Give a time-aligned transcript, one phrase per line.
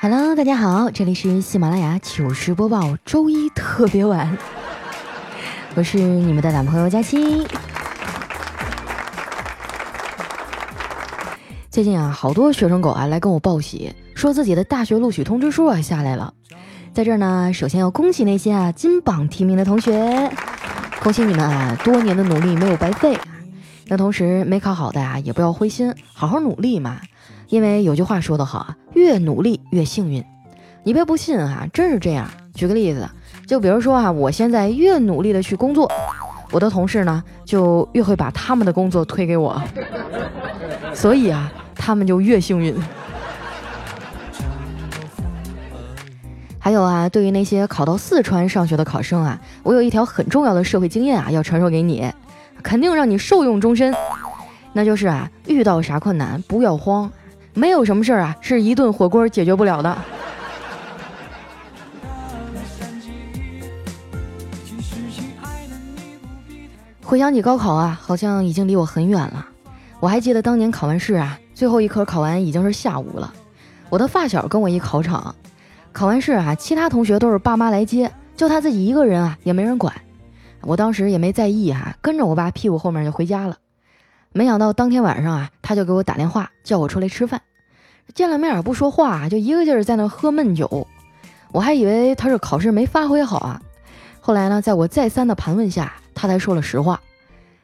[0.00, 4.38] Hello，大家好，这里是喜马拉雅糗事播报，周一特别晚，
[5.74, 7.44] 我是你们的男朋友佳期。
[11.68, 16.32] 最近啊，好多学生狗啊来跟我报喜，说自己的大学录取通知书啊下来了。
[16.94, 20.30] 在这儿呢，首先要恭喜那些啊金榜题名的同学，
[21.02, 23.18] 恭喜你们啊，多年的努力没有白费。
[23.88, 27.00] 那同时没考好的呀，也不要灰心，好好努力嘛。
[27.48, 30.24] 因为有句话说得好啊，越努力越幸运。
[30.84, 32.28] 你别不信啊，真是这样。
[32.54, 33.08] 举个例子，
[33.46, 35.90] 就比如说啊，我现在越努力的去工作，
[36.50, 39.62] 我的同事呢就越会把他们的工作推给我，
[40.92, 42.74] 所以啊，他们就越幸运。
[46.58, 52.10] 还有啊，对于那些考到四川上学的考生啊，我有一条很重要的社会经验啊，要传授给你，
[52.62, 53.94] 肯定让你受用终身。
[54.72, 57.10] 那就是啊，遇到啥困难不要慌，
[57.58, 59.98] 没有什么事儿啊是一顿火锅解决不了的。
[67.02, 69.44] 回想起高考啊，好像已经离我很远了。
[69.98, 73.34] 我还记得当年考完试啊，最后一科考完已经是下午了，
[73.90, 75.34] 我的发小跟我一考场。
[75.90, 79.92] 考完试啊，其他同学都是爸妈来接，就他自己一个人啊，也没人管。
[80.60, 83.56] 我当时也没在意哈，跟着我爸屁股后面就回家了。
[84.32, 87.40] 没想到当天晚上啊，他就给我打电话叫我出来吃饭。
[88.14, 90.86] 见了面不说话，就一个劲儿在那喝闷酒。
[91.52, 93.60] 我还以为他是考试没发挥好啊。
[94.20, 97.00] 后来呢，在我再三的盘问下，他才说了实话。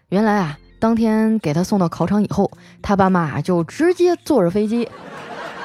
[0.08, 2.50] 原来啊，当天给他送到考场以后，
[2.80, 4.88] 他爸妈就直接坐着飞机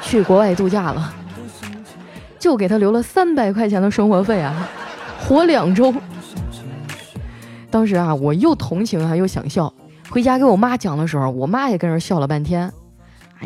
[0.01, 1.13] 去国外度假了。
[2.39, 4.67] 就给他留了三百块钱的生活费啊，
[5.19, 5.93] 活两周。
[7.69, 9.71] 当时啊，我又同情啊，又想笑。
[10.09, 12.71] 回家给我妈讲的时候，我妈也跟着笑了半天。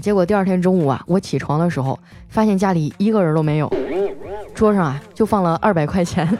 [0.02, 3.72] 结果第二天中午啊，我起床的时候，发现家里一个人都没有，
[4.54, 6.38] 桌上啊就放了二百块钱，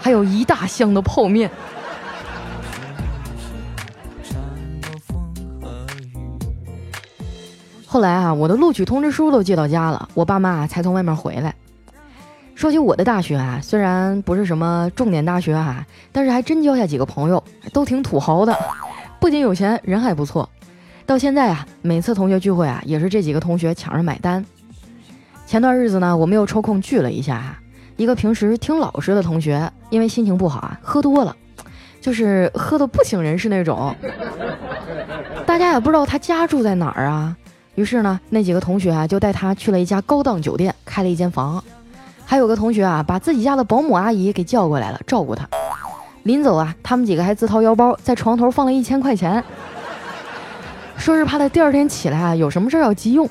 [0.00, 1.50] 还有一大箱的泡面。
[7.86, 11.54] 后来啊，我的录取通知书都寄到家了，我爸妈才从外面回来。
[12.54, 17.42] 说起我的大学啊，虽然不是什么重点大学哈，但是还真交下几个朋友，
[17.72, 18.56] 都挺土豪的，
[19.20, 20.48] 不仅有钱，人还不错。
[21.08, 24.44] 到现在啊，每次同学聚会啊，也是这几个同学抢着买单。
[25.46, 27.58] 前段日子呢，我们又抽空聚了一下哈，
[27.96, 31.34] 一个平时挺老实的同学，因为心情不好啊，喝多了，
[31.98, 33.96] 就是喝的不省人事那种。
[35.46, 37.34] 大家也不知道他家住在哪儿啊。
[37.74, 41.64] 于是呢，那几个同学啊就带他去了一家高档酒店，开了一间房。
[42.26, 45.48] 还有个同学啊，把自己家的保姆阿姨给叫过来了，照顾他。
[46.24, 49.42] 临走啊，他们几个还自掏腰包，在床头放了一千块钱，
[50.98, 53.26] 说是怕他第二天起来啊有什么事儿要急用。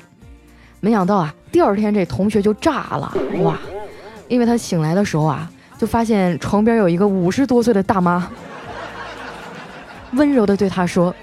[0.80, 3.12] 没想到啊，第二天这同学就炸了
[3.42, 3.58] 哇！
[4.26, 8.28] 因为他醒来的时候啊，就发现床边有一个五十多岁的大妈，
[10.12, 11.14] 温柔的对他说：“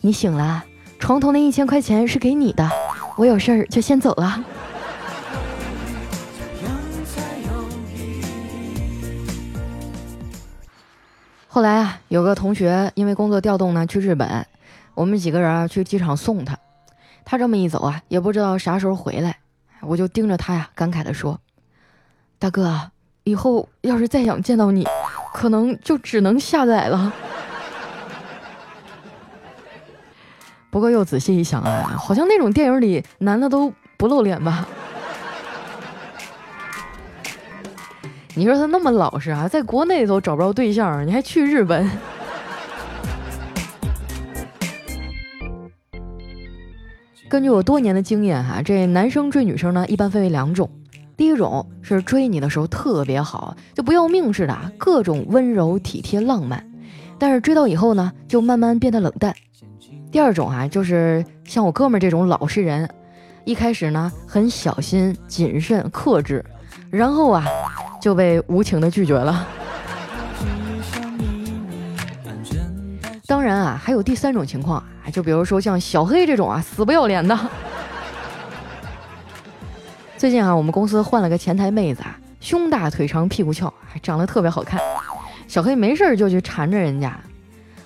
[0.00, 0.62] 你醒了。”
[0.98, 2.68] 床头那一千块钱是给你的，
[3.16, 4.44] 我有事儿就先走了。
[11.48, 14.46] 后来啊，有个同学因为工作调动呢去日本，
[14.96, 16.58] 我们几个人啊去机场送他。
[17.24, 19.38] 他这么一走啊，也不知道啥时候回来，
[19.82, 21.38] 我就盯着他呀，感慨的说
[22.40, 22.90] ：“大哥，
[23.24, 24.86] 以后要是再想见到你，
[25.34, 27.12] 可能就只能下载了。”
[30.70, 34.66] 不过又仔细一想啊，好像那种电影里男的都不露脸吧？
[38.34, 41.90] 你说他那么老实啊，在国内都找不着对象，你还去日本？
[47.36, 50.70] 根据我多年的经验哈，这男生追女生呢，一般分为两种。
[51.18, 56.66] 第一种是追你的时候特别好，就不要命似的，各种温柔体贴浪漫，
[57.18, 59.34] 但是追到以后呢，就慢慢变得冷淡。
[60.10, 62.88] 第二种啊，就是像我哥们这种老实人，
[63.44, 66.42] 一开始呢很小心谨慎克制，
[66.88, 67.44] 然后啊
[68.00, 69.46] 就被无情的拒绝了。
[73.26, 77.38] 当然啊，还有第三种情况，就比如说像小黑这种啊死不要脸的。
[80.16, 84.80] 最近啊，我们公司换了个前台妹子啊，胸大腿长屁股翘，还长得特别好看。
[85.46, 87.18] 小黑没事儿就去缠着人家。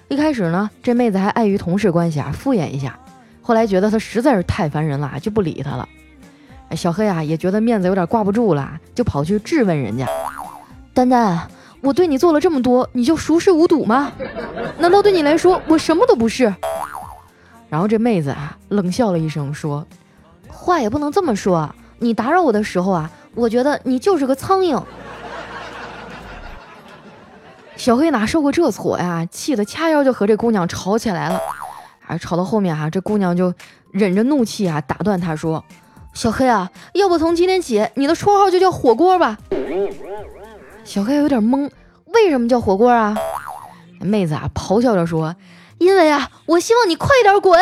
[0.09, 2.99] 一开始呢，这妹子还碍于同事关系啊，敷衍一下。
[3.43, 5.89] 后来觉得他实在是太烦人了，就不理他了。
[6.77, 10.07] 小黑啊也觉得面子有点挂不住了，就跑去质问人家
[10.95, 11.49] ：“丹丹，
[11.81, 14.13] 我对你做了这么多，你就熟视无睹吗？
[14.79, 16.55] 难道对你来说我什么都不是？”
[17.71, 19.87] 然后这妹子啊冷笑了一声说
[20.49, 24.83] ：“话也不能这么说，你打扰我的时候啊，我觉得你就是个苍蝇。
[27.77, 29.25] 小黑哪受过这挫呀？
[29.31, 31.41] 气得掐腰就和这姑娘吵起来了。
[32.07, 33.55] 啊，吵到后面哈，这姑娘就
[33.93, 35.65] 忍着怒气啊，打断他说
[36.13, 39.39] ：“小黑啊，要不从今天起，你的绰号就叫火锅吧。”
[40.85, 41.71] 小黑有点懵，
[42.13, 43.17] 为什么叫火锅啊？
[44.01, 45.35] 妹子啊，咆哮着说
[45.81, 47.59] ：“因为啊，我希望你快点滚。”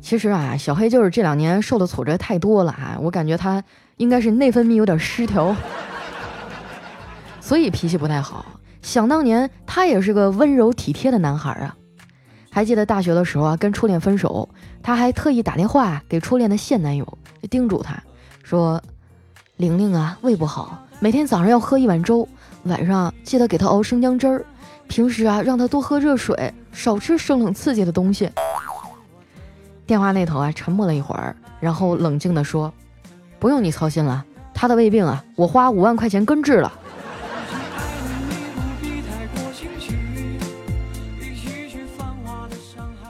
[0.00, 3.62] 其实啊，小黑就是这两年受的挫折太多了啊，我感觉他
[3.96, 5.54] 应该是内分泌有点失调，
[7.40, 8.44] 所以脾气不太好。
[8.82, 11.76] 想当年他也是个温柔体贴的男孩啊，
[12.50, 14.48] 还记得大学的时候啊，跟初恋分手，
[14.82, 17.18] 他还特意打电话给初恋的现男友，
[17.50, 18.00] 叮嘱他
[18.44, 18.80] 说
[19.56, 22.28] ：“玲玲啊，胃不好，每天早上要喝一碗粥，
[22.64, 24.44] 晚上记得给她熬生姜汁儿，
[24.86, 28.30] 平时啊让她多喝热水，少吃生冷刺激的东西。”
[29.86, 32.70] 电话那头啊，沉默了一会儿，然后冷静地说
[33.40, 34.22] ：“不用你操心了，
[34.52, 36.70] 他的胃病啊，我花五万块钱根治了。”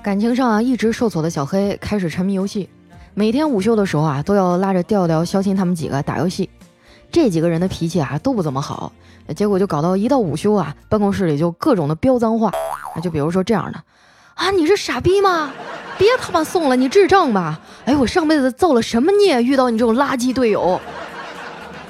[0.00, 2.68] 感情上啊一直受挫的小黑开始沉迷游戏，
[3.18, 6.50] 每天午休的时候啊，都要拉着调调、肖鑫他们几个打游戏。
[7.10, 8.92] 这几个人的脾气啊都不怎么好，
[9.34, 12.52] 结果就搞到一到午休啊，办公室里就各种的飙脏话，
[13.02, 13.82] 就比如说这样的
[14.36, 15.50] ：“啊，你是傻逼吗？”
[15.96, 17.58] 别他妈送了，你智障吧？
[17.86, 20.78] 哎，我上辈子造了什么孽，遇到你这种垃圾队友？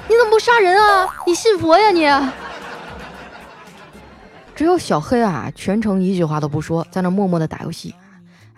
[0.07, 1.13] 你怎么不杀人啊？
[1.25, 2.07] 你信佛呀你？
[4.55, 7.93] 只有小黑啊，全程一句话都不说，在那默默的打游戏。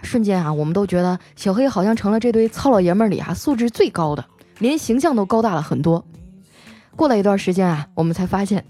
[0.04, 4.26] 瞬间啊，我们都觉得小黑好像成了这堆糙老爷们儿里啊素质最高的，
[4.60, 6.04] 连形象都高大了很多。
[6.96, 8.64] 过了一段时间啊，我们才发现，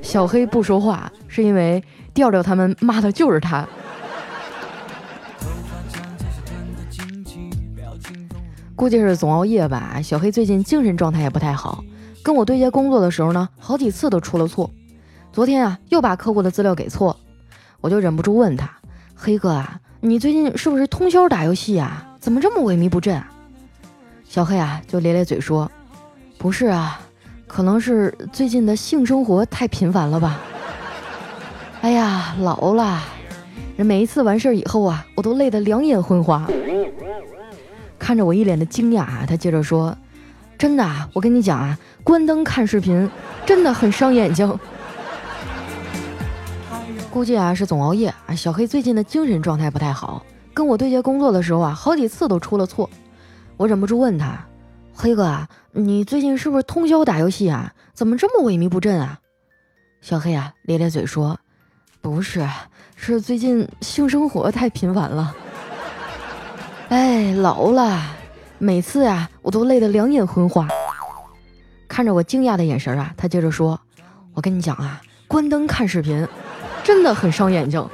[0.00, 1.82] 小黑不说话是因为
[2.14, 3.66] 调调他们骂的就是他。
[8.76, 11.84] 估计是总熬夜吧，小黑最近精神状态也不太好。
[12.22, 14.70] 跟我对接工作的时候呢，好几次都出了错。
[15.32, 17.16] 昨天啊，又把客户的资料给错，
[17.80, 18.70] 我就忍不住问他
[19.14, 22.06] ：“黑哥啊，你最近是不是通宵打游戏啊？
[22.20, 23.26] 怎么这么萎靡不振啊？”
[24.28, 25.70] 小黑啊，就咧咧嘴说
[26.36, 27.00] ：“不是啊，
[27.46, 30.38] 可能是最近的性生活太频繁了吧。”
[31.80, 33.00] 哎呀，老了，
[33.76, 36.46] 人每一次完事儿以后啊，我都累得两眼昏花。
[37.98, 39.96] 看着我一脸的惊讶，他接着说
[40.58, 43.10] ：“真的啊，我跟你讲啊，关灯看视频
[43.46, 44.58] 真的很伤眼睛。
[47.14, 48.34] 估计啊是总熬夜啊。
[48.34, 50.20] 小黑最近的精神状态不太好，
[50.52, 52.90] 跟我对接工作的时候啊，好几次都出了错。
[53.56, 54.36] 我忍不住问他：
[54.92, 57.72] 黑哥啊，你最近是不是通宵打游戏啊？
[57.92, 59.16] 怎么这么萎靡不振啊？
[60.00, 61.38] 小黑啊咧咧嘴说：
[62.00, 62.44] 不是，
[62.96, 65.32] 是最近性生活太频繁了。”
[66.90, 68.02] 哎，老了，
[68.58, 70.66] 每次呀，我都累得两眼昏花。
[71.86, 73.78] 看着我惊讶的眼神啊，他接着说
[74.34, 76.26] ：“我跟你讲啊，关灯看视频，
[76.84, 77.84] 真的很伤眼睛。”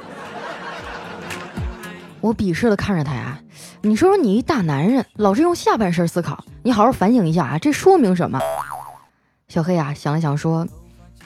[2.21, 3.39] 我鄙视的看着他呀，
[3.81, 8.39] 你说说你一大男人，老是用下半身思考，你好好反省一下啊，这说明什么？
[9.47, 10.67] 小黑啊，想了想说：“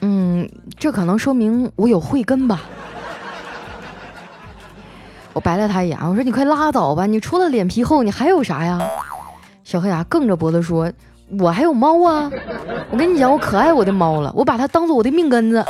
[0.00, 0.48] 嗯，
[0.78, 2.62] 这可能说明我有慧根吧。”
[5.34, 8.80] 我白了他一眼，我说：“你快拉倒吧，你除了脸皮厚，你还有啥呀？”
[9.62, 10.90] 小黑啊，梗着脖子说
[11.38, 12.30] ：“我还有猫啊！
[12.90, 15.62] 我跟你讲，我可爱我的猫了，我把它当做我的命根子。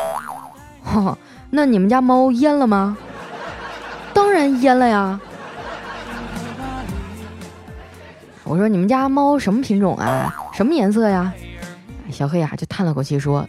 [0.84, 1.18] 哈
[1.50, 2.96] 那你们家猫阉了吗？
[4.12, 5.20] 当然阉了呀。
[8.44, 10.34] 我说你们家猫什么品种啊？
[10.52, 11.32] 什么颜色呀？
[12.10, 13.48] 小黑啊，就叹了口气说：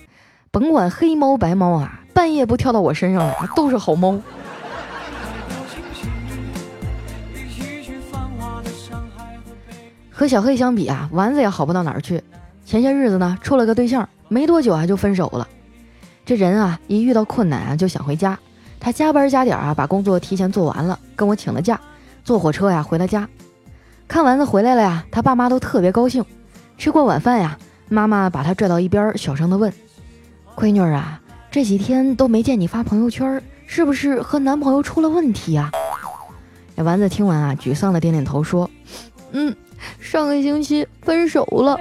[0.51, 4.19] 甭管黑猫白猫啊，半夜不跳到我身上来，都是好猫。”
[10.11, 12.23] 和小黑相比啊，丸子也好不到哪儿去。
[12.65, 15.47] 前些日子呢，处了个对象，没多久啊就分手了。
[16.27, 18.37] 这人啊，一遇到困难啊就想回家。
[18.81, 21.79] 他加班加点啊，把工作提前做完了，跟我请了假，
[22.25, 23.25] 坐火车呀回了家。
[24.09, 26.25] 看丸子回来了呀，他爸妈都特别高兴。
[26.77, 27.57] 吃过晚饭呀，
[27.87, 29.71] 妈妈把他拽到一边，小声的问
[30.53, 35.71] ：“闺女啊，这几天都没见你发朋友圈，是不是和男朋友出了问题呀？”
[36.75, 38.69] 丸子听完啊，沮丧的点点头说
[39.31, 39.55] ：“嗯。”
[40.01, 41.79] 上个星期分手了，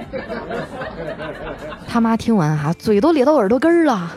[1.87, 4.15] 他妈听完啊，嘴都咧到耳朵根儿了，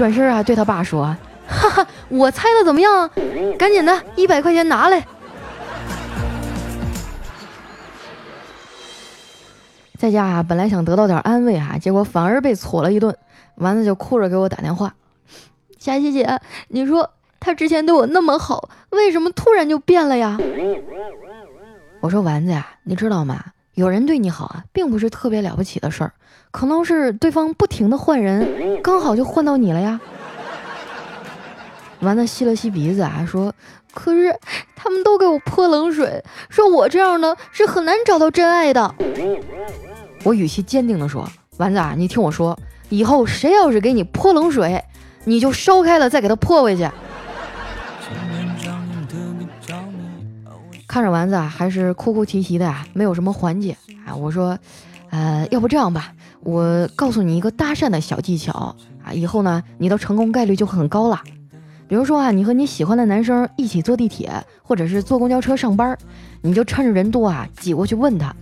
[0.00, 1.14] 转身啊对他爸说
[1.46, 3.10] ：“哈哈，我猜的怎么样啊？
[3.58, 5.04] 赶紧的，一百块钱拿来。”
[9.98, 13.14] 在家啊，本来想得到点安慰哈，结果反而被挫了一顿。
[13.56, 14.94] 丸子就哭着给我打电话
[15.78, 17.02] ：“佳琪姐，你说
[17.38, 20.38] 他他之前对我那么好，为什么突然就变了呀？
[22.00, 23.44] 我说丸子呀，你知道吗？
[23.74, 26.12] 有人对你好啊，并不是特别了不起的事儿，
[26.50, 30.00] 可能是对方不停的换人，刚好就换到你了呀。
[32.00, 33.52] 丸子吸了吸鼻子啊，说
[33.92, 34.34] ：“可是
[34.74, 38.94] 他们都给我泼冷水，说我这样的是很难找到真爱的。”
[40.24, 41.28] 我语气坚定地说
[41.58, 44.82] ：“丸子啊，你听我说，以后谁要是给你泼冷水，
[45.24, 46.88] 你就烧开了再给他泼回去。”
[50.88, 54.16] 看着丸子啊，还是哭哭啼啼的呀，没有什么缓解啊。
[54.16, 54.58] 我说，
[55.10, 61.20] 呃，要不这样吧，我告诉你一个搭讪的小技巧啊，以后呢，你的成功概率就很高了。
[61.86, 64.32] 比如说啊，你和你喜欢的男生一起坐地铁，
[64.62, 65.96] 或者是坐公交车上班，
[66.40, 68.34] 你就趁着人多啊，挤过去问他，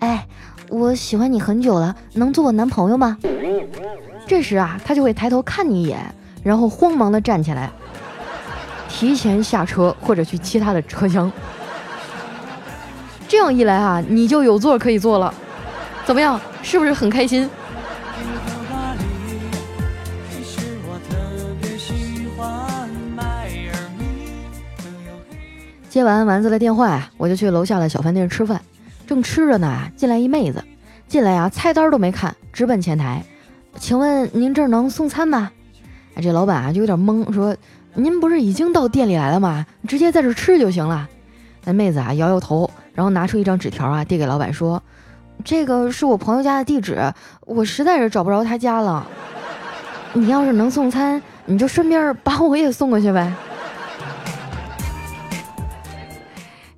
[0.00, 0.26] 哎，
[0.70, 3.16] 我喜欢你很久了，能做我男朋友吗？
[4.26, 7.70] 这时啊，他就会抬头看你一眼，然后慌忙的站起来，
[8.88, 11.30] 提前下车或者去其他的车厢。
[13.28, 15.32] 这样一来啊，你就有座可以坐了，
[16.10, 16.40] 怎么样？
[16.60, 17.48] 是不是很开心？
[25.88, 28.60] 接完丸子的电话呀，我就去楼下的小饭店吃饭。
[29.06, 30.64] 正吃着呢，进来一妹子，
[31.06, 33.22] 进来呀，菜单都没看，直奔前台。
[33.78, 35.52] 请问您这儿能送餐吗？
[36.16, 37.56] 哎，这老板啊就有点懵，说
[37.94, 39.64] ：“您不是已经到店里来了吗？
[39.86, 41.08] 直接在这吃就行了。”
[41.62, 42.68] 那妹子啊摇摇头。
[42.92, 44.82] 然后拿出一张纸条啊，递给老板说
[45.44, 49.06] ：“这个是我朋友家的地址，我实在是找不着他家了。
[50.12, 53.32] 你要是能送餐，你就顺便把我也送过去呗。”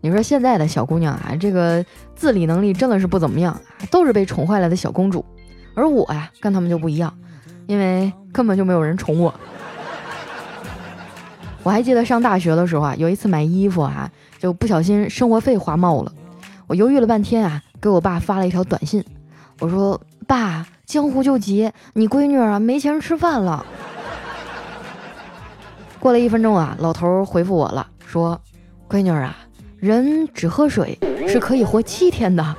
[0.01, 5.25] 你说现在的小姑娘啊，这个自理能力真的是不怎么样，都是被宠坏了的小公主。
[5.75, 7.13] 而我呀，跟他们就不一样，
[7.67, 9.33] 因为根本就没有人宠我。
[11.63, 14.11] 我还记得上大学的时候啊，有一次买衣服啊。
[14.39, 16.13] 就不小心生活费花冒了，
[16.67, 19.05] 我犹豫了半天啊，给我爸发了一条短信，
[19.59, 23.67] 我说：“爸，江湖救急，你闺女啊没钱吃饭了。”
[25.99, 28.41] 过了一分钟啊，老头回复我了，说
[28.89, 29.37] ：“闺女啊，
[29.81, 30.97] 人只喝水
[31.27, 32.55] 是可以活七天的。”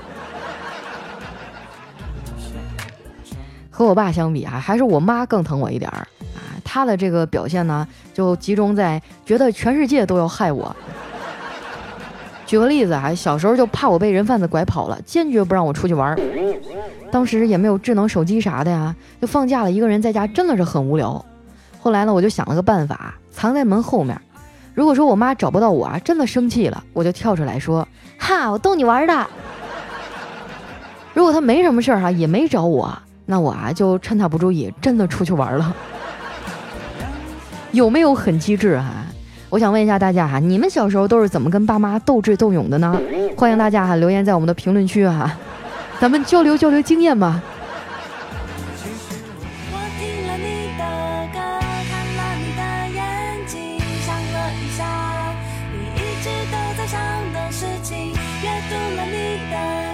[3.71, 6.43] 和我爸相比啊，还是我妈更疼我一点儿啊。
[6.65, 10.75] 她的这个表现呢，就集中在觉得全世界都要害我。
[12.53, 16.15] 举个例子啊，小时候就怕我被人贩子拐跑了，坚决不让我出去玩。
[17.11, 21.25] 当时也没有智能手机啥的呀，就放假了，一个人在家真的是很无聊。
[21.79, 24.21] 后来呢，我就想了个办法，藏在门后面。
[24.75, 27.87] 如果说我妈找不到我啊，真的生气了，我就跳出来说
[28.19, 29.27] ：“哈，我逗你玩的。”
[31.15, 32.95] 如果她没什么事儿哈，也没找我，
[33.25, 35.75] 那我啊就趁她不注意，真的出去玩了。
[37.73, 38.91] 有没有很机智哈？
[39.53, 42.99] 我想问一下大家哈，你们小时候都是怎么跟爸妈斗智斗勇的呢？
[43.37, 45.31] 欢迎大家哈留言在我们的评论区哈，
[45.99, 47.39] 咱们交流交流经验吧。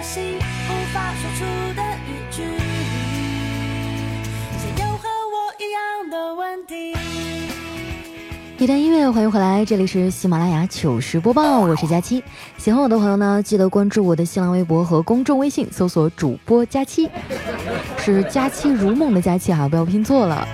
[0.02, 0.39] 心
[8.60, 12.22] 一段音乐，欢迎回来，这里是喜马拉雅糗事播报，我是佳期。
[12.58, 17.08] 喜欢我的朋友呢，记得关注我的新浪微博和公众微信，搜索主播佳期，
[17.96, 20.46] 是佳期如梦的佳期哈，不要拼错了。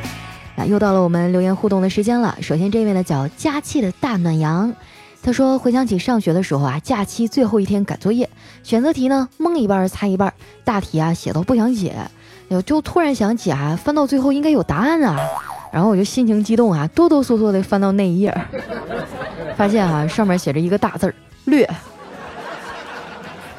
[0.54, 2.38] 那又到了我们留言互动的时间了。
[2.40, 4.72] 首先这位呢叫佳期的大暖阳，
[5.20, 8.30] 他说回想起上学的时候啊，假期最后一天赶作业，
[8.62, 11.96] 选择题呢蒙一半儿猜一半儿，大题啊写到不想写，
[12.64, 15.18] 就突然想起啊，翻到最后应该有答案啊。
[15.72, 18.34] 然后我就心情激动啊，哆哆嗦嗦的翻到那一页，
[19.56, 21.68] 发现啊上面写着一个大字儿“略”。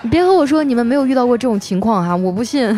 [0.02, 2.70] 你别和我说你们没有遇到过这种情况哈，我不信。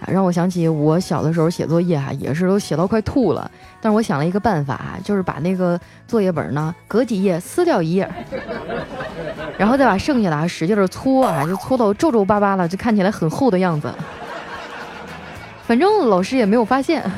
[0.00, 3.50] 啊，让我想起我小的时候写作业哈，也是都写到快吐了。
[3.82, 8.10] 但是我想了一个办法，就是把那个作业本呢隔几页撕掉一页，
[9.56, 13.92] 然后再把剩下的啊使劲的搓啊，就搓到皱皱巴巴的，就看起来很厚的样子。
[15.70, 17.00] 反正老师也没有发现。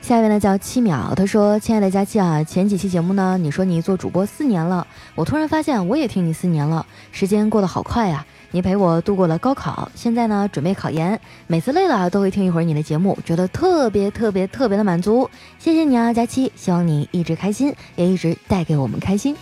[0.00, 4.86] 下一位呢叫七秒，他说：“亲爱的佳期啊，前几期节目呢，你说你做主播四年了，
[5.16, 8.24] 我突然发现我也听你四年了，时间过得好快呀！
[8.52, 15.28] 你陪我度过了高考，现在呢准备考研，每次累了都会听一会儿你的节目，觉得特别特别特别的满足。
[15.58, 19.34] 谢谢你啊，佳期，希望你一直开心，也一直带给我们开心。”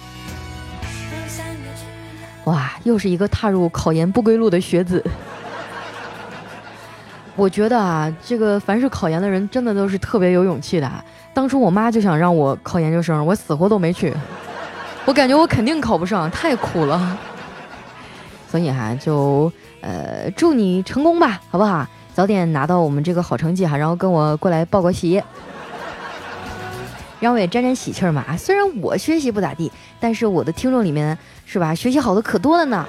[2.51, 5.03] 哇，又是一个踏入考研不归路的学子。
[7.37, 10.91] 我觉得啊，这个凡是考研的人，真的都是特别有勇气的。
[11.33, 14.13] 当初我妈就想让我考研究生，我死活都没去。
[15.05, 17.17] 我感觉我肯定考不上，太苦了。
[18.51, 21.87] 所以哈，就呃，祝你成功吧，好不好？
[22.13, 25.23] 早点拿到我们这个好成绩哈，然后跟我过来报个喜，
[27.21, 28.25] 让我也沾沾喜气儿嘛。
[28.37, 32.85] 虽然我学习不咋地，但是我的听众里面是吧，学习好的可多了呢。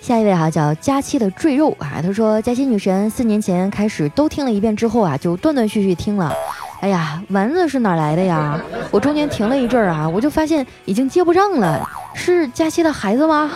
[0.00, 6.34] 下一位哈叫佳期的赘肉啊，他说佳期女神四年前开始都听了一遍之后啊，就断断续续听了。
[6.80, 8.60] 哎呀，丸子是哪来的呀？
[8.90, 11.88] 我中间停了一阵儿啊，我就发现已经接不上了。
[12.14, 13.52] 是佳期的孩子吗？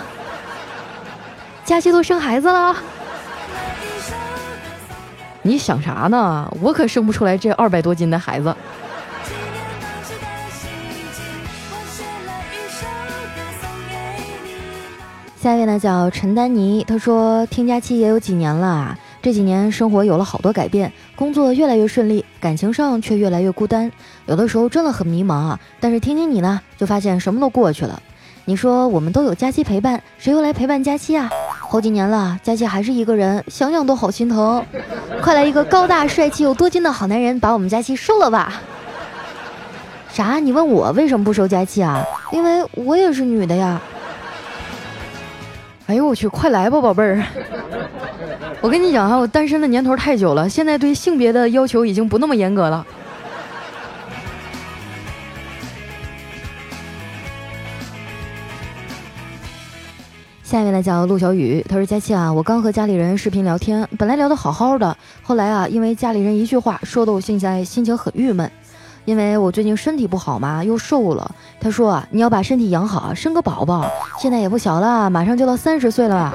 [1.65, 2.77] 佳期都生孩子了？
[5.47, 6.53] 你想啥呢？
[6.61, 8.53] 我可生不出来这二百多斤的孩子。
[15.41, 23.93] 下一位呢叫陈丹妮，他说听佳期也有几年了，这几年生活有了好多改变，工作越来越顺利，感情上却越来越孤单，
[24.26, 25.61] 有的时候真的很迷茫啊。
[25.79, 28.03] 但是听听你呢，就发现什么都过去了。
[28.49, 31.31] 你说我们都有佳期陪伴，谁又来陪伴佳期啊？
[31.61, 34.65] 好几年了，佳期还是一个人，想想都好心疼。
[35.26, 38.62] 快来一个高大帅气又多金的好男人，把我们佳期收了吧？
[40.09, 40.38] 啥？
[40.38, 42.00] 你问我为什么不收佳期啊？
[42.30, 43.80] 因为我也是女的呀。
[45.87, 47.25] 哎呦我去，快来吧，宝贝儿！
[48.61, 52.87] 我跟你讲啊，我单身的年头太久了，现在对性别的要求已经不那么严格了。
[60.47, 68.49] 下面呢叫陆小雨，他说：“佳期啊，我刚和家里人视频聊天，本来聊得好好的，后来啊，因为家里人一句话，说的我现在心情很郁闷。”
[69.07, 71.35] 因为我最近身体不好嘛，又瘦了。
[71.59, 73.91] 他说啊，你要把身体养好，生个宝宝。
[74.21, 76.32] 现在也不小了，马上就到三十岁了。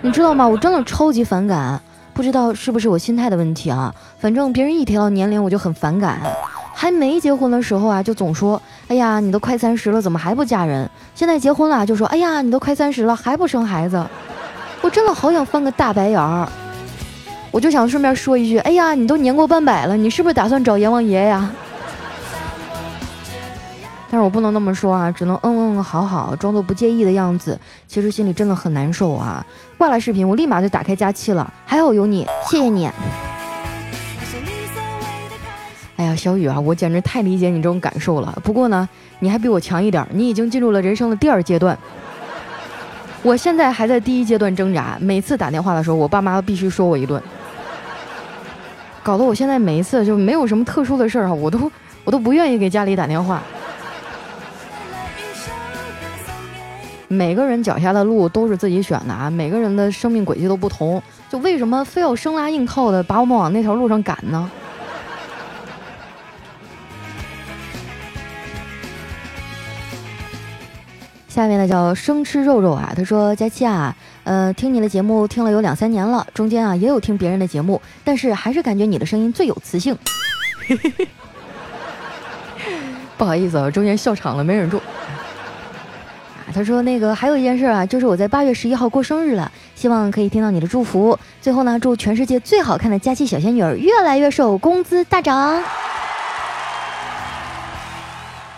[0.00, 0.48] 你知道吗？
[0.48, 1.78] 我真的超级反感，
[2.14, 3.94] 不知道是不是我心态的问题啊？
[4.18, 6.18] 反正别人一提到年龄，我就很反感。
[6.74, 8.60] 还没结婚的时候啊，就总说，
[8.92, 10.86] 哎呀，你都快三十了，怎么还不嫁人？
[11.14, 14.06] 现在结婚了，就说，哎呀，你都快三十了，还不生孩子？
[14.82, 16.46] 我真的好想翻个大白眼儿。
[17.50, 21.50] 我就想顺便说一句，哎呀，你都年过半百了，你是不是打算找阎王爷呀？
[24.10, 27.58] 但是我不能那么说啊，只能嗯嗯好好，装作不介意的样子。
[27.88, 29.42] 其实心里真的很难受啊。
[29.78, 32.90] 挂了视频，我立马就打开加气了，还好有你，谢谢你。
[35.96, 38.36] 哎呀，小雨啊，我简直太理解你这种感受了。
[38.42, 38.88] 不过呢，
[39.20, 41.78] 你还比我强一点，你已经进入了人生的第二阶段。
[43.22, 47.22] 我现在还在第一阶段挣扎，每次打电话的时候，我爸妈必须说我一顿。
[49.02, 51.70] 搞得我现在每一次就没有什么特殊的事儿哈，我都
[52.04, 53.42] 我都不愿意给家里打电话。
[57.06, 64.50] 每个人脚下的路都是自己选的啊，每个人的生命轨迹都不同，就为什么非要生拉硬靠的把我们往那条路上赶呢？
[71.32, 73.96] 下面呢叫生吃肉肉啊，他说佳期啊。
[74.24, 79.96] 呃，听你的节目听了有两三年了，中间啊也有听别人的节目，但是还是感觉你的声音最有磁性。
[83.16, 84.76] 不好意思啊，中间笑场了，没忍住。
[84.76, 91.18] 啊，他说那个还有一件事啊，就是我在八月十一号过生日了，希望可以听到你的祝福。
[91.40, 95.62] 最后呢，祝全世界最好看的佳期小仙女儿越来越瘦，工资大涨。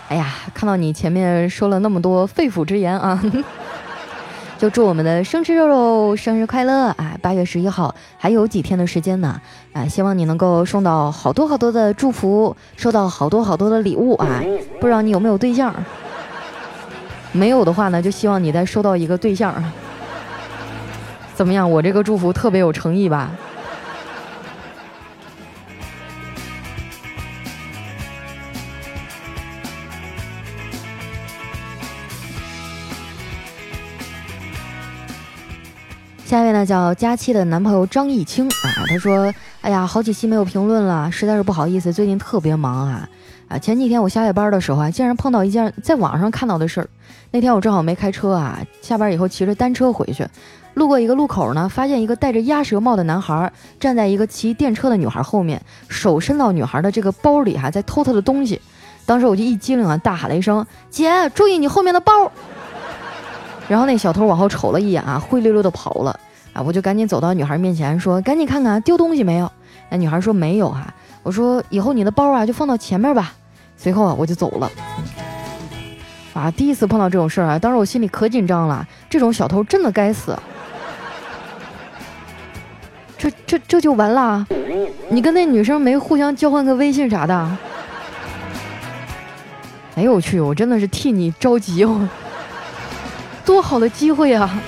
[0.07, 3.21] 哎呀，看到你前面说了那么多肺腑之言啊。
[4.57, 7.17] 就祝我们的生吃肉肉生日快乐啊！
[7.21, 9.39] 八月十一号还有几天的时间呢
[9.73, 9.85] 啊！
[9.85, 14.41] 希望你能够收到好多好多的祝福，收到好多好多的礼物啊！
[14.79, 15.75] 不知道你有没有对象？
[17.33, 19.53] 没有的话呢，就希望你再收到一个对象。
[21.35, 21.69] 怎么样？
[21.69, 23.31] 我这个祝福特别有诚意吧？
[36.25, 43.07] 下一位呢叫佳期的男朋友张艺清啊，他说：“哎呀，好几期没有评论了，实在是不好意思，最近特别忙啊
[43.47, 43.59] 啊！
[43.59, 46.89] 前几天我下夜班的时候啊，竟然碰到一件在网上看到的事儿。
[47.29, 50.27] 那天我正好没开车啊，下班以后骑着单车回去，
[50.73, 58.59] 路过一个路口呢，发现一个戴着鸭舌帽的男孩站在一个骑电车的女孩后面，手伸到女孩的这个包里哈，在偷她的东西。
[59.05, 62.31] 当时我就一激灵啊，大喊了一声：‘姐，注意你后面的包！’”
[63.67, 66.19] 然后那小偷往后瞅了一眼啊，灰溜溜的跑了
[66.53, 66.61] 啊！
[66.61, 69.51] 我就赶紧走到女孩面前说：“赶紧看看丢东西没有。”
[69.89, 73.33] 那女孩说：“没有哈。”我说：“以后你的包啊就放到前面吧。”
[73.75, 74.71] 随后啊我就走了。
[76.33, 78.87] 啊，第一次碰到这种事儿啊，当时我心里可紧张了。
[79.09, 80.37] 这种小偷真的该死。
[83.17, 84.45] 这这这就完了？
[85.09, 87.57] 你跟那女生没互相交换个微信啥的？
[89.95, 92.07] 哎呦我去，我真的是替你着急哦！
[93.45, 94.59] 多好的机会啊！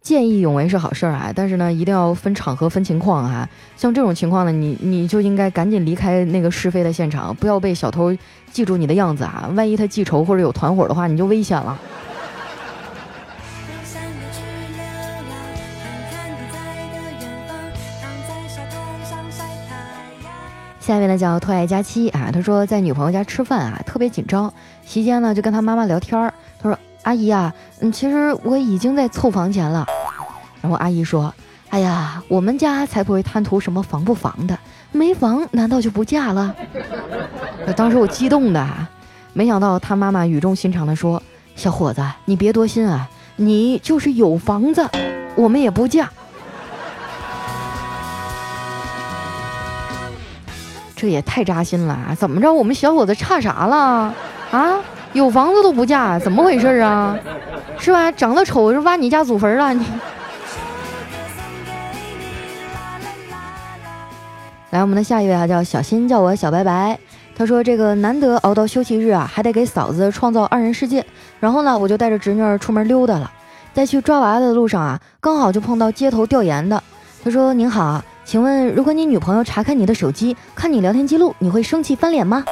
[0.00, 3.48] 见义勇为是好事儿啊，但是呢，一定要分场合、分情况啊。
[3.76, 8.16] 像这种情况呢，你你就应该赶紧离开那个是非的现场，不要被小偷
[8.50, 9.50] 记住你的样子啊！
[9.54, 11.78] 万一他记仇或者有团伙的话，你就危险了。
[20.82, 24.52] 下面呢叫特爱佳期啊，他说在女朋友家吃饭啊，特别紧张，
[24.84, 26.78] 席间呢就跟他妈妈聊天儿，他说。
[27.04, 29.84] 阿姨啊，嗯，其实我已经在凑房钱了。
[30.60, 31.34] 然后阿姨说
[31.68, 34.56] ：“哎呀，我们家才不会贪图什么房不房的，
[34.92, 36.54] 没房难道就不嫁了？”
[37.74, 38.64] 当时我激动的，
[39.32, 41.20] 没想到他妈妈语重心长的说
[41.56, 44.88] ：“小伙子，你别多心啊，你就是有房子，
[45.34, 46.08] 我们也不嫁。”
[51.02, 52.54] 这也太扎心了，怎么着？
[52.54, 54.14] 我们小伙子差啥了？
[54.52, 54.78] 啊？
[55.14, 57.18] 有房子都不嫁，怎么回事啊？
[57.76, 58.12] 是吧？
[58.12, 59.84] 长得丑是挖你家祖坟了你。
[64.70, 66.96] 来，我们的下一位啊，叫小新，叫我小白白。
[67.34, 71.04] 他说这个难得熬到休息日啊，还得给嫂子创造二人世界。
[71.40, 73.28] 然后呢，我就带着侄女儿出门溜达了。
[73.74, 76.80] 在去抓娃娃的路上啊，刚好就碰到街头调研的。
[77.24, 82.44] 他说：“您好，请问如果你女朋友查看你的手机，看你聊天记录，你会生气翻脸吗？”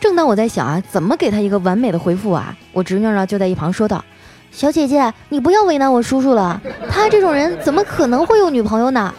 [0.00, 4.02] 正当我在想啊，怎么给他一个完美的回复啊，我侄女呢就在一旁说道
[4.50, 9.14] ：“小姐姐，你不要为难我叔叔了，他这种人怎么可能会有女朋友呢？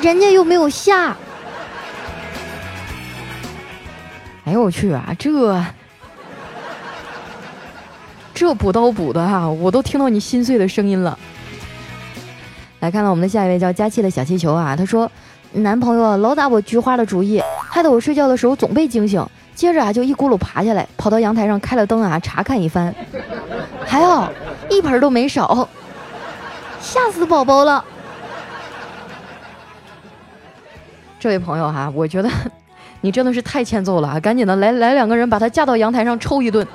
[0.00, 1.14] 人家又没有下。”
[4.44, 5.62] 哎呦我去啊，这
[8.34, 11.18] 这补刀补的哈，我都听到你心碎的声音了。
[12.82, 15.08] 来看到我们的下一位叫佳期的小气球啊，他说
[15.62, 17.40] ：“男朋友老打我菊花的主意，
[17.70, 22.92] 害得我睡觉的时候总被惊醒。”接着啊，就一咕噜爬下来，跑到阳台上开了灯啊，查看一番，
[23.86, 24.28] 还好
[24.68, 25.68] 一盆都没少，
[26.80, 27.84] 吓死宝宝了。
[31.20, 32.28] 这位朋友哈，我觉得
[33.00, 34.18] 你真的是太欠揍了啊！
[34.18, 36.66] 赶紧的来来两个人把他架到阳台上抽一顿。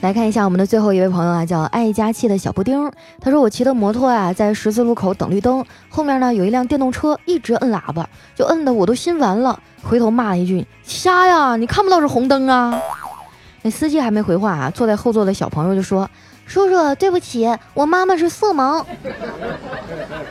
[0.00, 2.88] 来看一下我们的最后一位朋友啊，叫爱加气的小布丁。
[3.20, 9.58] 他说：“我骑的摩托啊，在十字路口等绿灯，后面呢有一辆电动车一直摁喇叭，就摁的我都心烦了。
[9.82, 12.80] 回头骂了一句：瞎呀，你看不到是红灯啊！
[13.62, 16.08] 那司机还没回话啊，坐在后座的小朋友就说：
[16.46, 18.84] 叔叔，对不起，我妈妈是色盲。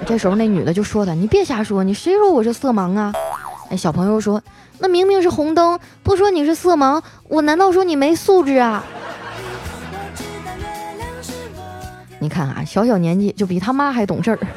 [0.06, 3.12] 这时候那女的就说他：你别瞎说，你谁说我是色盲啊？
[3.70, 4.42] 那小朋友说：
[4.80, 8.82] 那明明是红灯，不说你是色盲，我难道说你没素质啊？”
[12.20, 14.40] 你看啊，小小年纪就比他妈还懂事儿。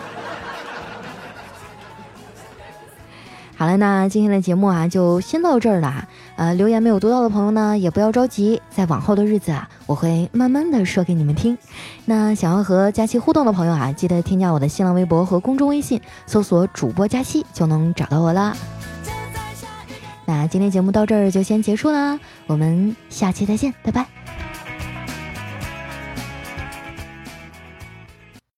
[3.57, 6.09] 好了，那今天的节目啊，就先到这儿了。
[6.37, 11.59] 呃，留言没有读到的朋友呢，也不要着急，在往后的日子啊，我会慢慢的说给你们听。
[12.07, 18.57] 那想要和佳期互动的朋友啊，记得添加我的新浪微博和公众微信，搜索主播佳期就能找到我啦。
[20.25, 24.20] 那今天节目到这儿就先结束啦，我们下期再见，拜拜。